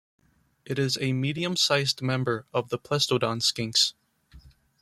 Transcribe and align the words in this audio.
It 0.65 0.79
is 0.79 0.97
a 0.99 1.13
medium-sized 1.13 2.01
member 2.01 2.47
of 2.55 2.69
the 2.69 2.79
"Plestiodon" 2.79 3.39
skinks. 3.43 3.93